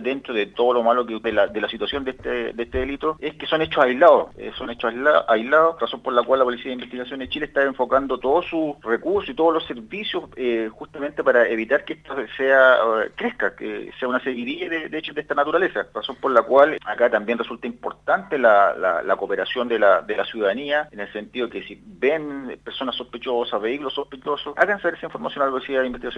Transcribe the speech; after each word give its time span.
dentro 0.00 0.34
de 0.34 0.46
todo 0.46 0.74
lo 0.74 0.82
malo 0.82 1.06
que 1.06 1.18
de 1.18 1.32
la, 1.32 1.46
de 1.46 1.60
la 1.60 1.68
situación 1.68 2.04
de 2.04 2.12
este, 2.12 2.52
de 2.52 2.62
este 2.62 2.78
delito 2.78 3.16
es 3.20 3.34
que 3.34 3.46
son 3.46 3.62
hechos 3.62 3.84
aislados, 3.84 4.28
eh, 4.36 4.52
son 4.56 4.70
hechos 4.70 4.92
aislados, 5.28 5.80
razón 5.80 6.02
por 6.02 6.12
la 6.12 6.22
cual 6.22 6.40
la 6.40 6.44
Policía 6.44 6.66
de 6.66 6.74
Investigación 6.74 7.20
de 7.20 7.28
Chile 7.28 7.46
está 7.46 7.62
enfocando 7.62 8.18
todos 8.18 8.46
sus 8.46 8.74
recursos 8.82 9.30
y 9.30 9.34
todos 9.34 9.54
los 9.54 9.66
servicios 9.66 10.24
eh, 10.36 10.68
justamente 10.72 11.22
para 11.22 11.48
evitar 11.48 11.84
que 11.84 11.94
esto 11.94 12.14
sea 12.36 12.74
eh, 12.74 13.10
crezca, 13.14 13.54
que 13.54 13.90
sea 13.98 14.08
una 14.08 14.20
seguidilla 14.20 14.68
de, 14.68 14.98
hechos 14.98 15.14
de 15.14 15.22
esta 15.22 15.34
naturaleza, 15.34 15.86
razón 15.94 16.16
por 16.16 16.32
la 16.32 16.42
cual 16.42 16.78
acá 16.84 17.10
también 17.10 17.38
resulta 17.38 17.66
importante 17.66 18.38
la, 18.38 18.74
la, 19.04 19.16
cooperación 19.16 19.68
de 19.68 19.78
la, 19.78 20.02
de 20.02 20.16
la 20.16 20.24
ciudadanía, 20.24 20.88
en 20.92 21.00
el 21.00 21.12
sentido 21.12 21.50
que 21.50 21.62
si 21.62 21.80
ven 21.84 22.58
personas 22.64 22.96
sospechosas, 22.96 23.60
vehículos 23.60 23.94
sospechosos, 23.94 24.54
hagan 24.56 24.80
saber 24.80 24.94
esa 24.94 25.06
información 25.06 25.42
a 25.42 25.46
la 25.46 25.52
Policía 25.52 25.80
de 25.80 25.86
Investigación 25.86 26.10